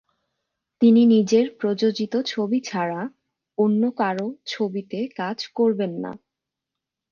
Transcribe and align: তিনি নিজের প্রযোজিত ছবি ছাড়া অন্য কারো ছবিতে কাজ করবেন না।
তিনি 0.81 1.01
নিজের 1.05 1.45
প্রযোজিত 1.59 2.13
ছবি 2.25 2.59
ছাড়া 2.61 3.01
অন্য 3.57 3.81
কারো 3.97 4.27
ছবিতে 4.47 4.99
কাজ 5.19 5.37
করবেন 5.57 5.91
না। 6.03 6.11